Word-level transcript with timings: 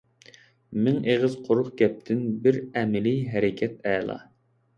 مىڭ 0.87 0.95
ئېغىز 1.11 1.35
قۇرۇق 1.49 1.69
گەپتىن 1.81 2.23
بىر 2.47 2.59
ئەمەلىي 2.67 3.21
ھەرىكەت 3.35 3.79
ئەلا. 3.93 4.19